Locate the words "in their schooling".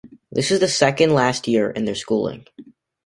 1.69-2.47